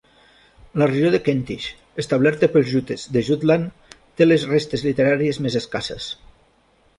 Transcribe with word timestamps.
La 0.81 0.85
regió 0.91 1.09
de 1.15 1.19
Kentish, 1.27 1.67
establerta 2.03 2.49
pels 2.55 2.71
Jutes 2.71 3.03
de 3.17 3.23
Jutland, 3.29 3.93
té 4.21 4.29
les 4.29 4.47
restes 4.55 4.87
literàries 4.89 5.43
més 5.49 5.59
escasses. 5.63 6.11